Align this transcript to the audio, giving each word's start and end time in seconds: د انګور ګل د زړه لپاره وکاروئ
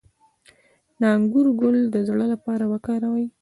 د 0.99 1.01
انګور 1.15 1.47
ګل 1.59 1.77
د 1.93 1.95
زړه 2.07 2.25
لپاره 2.33 2.63
وکاروئ 2.73 3.25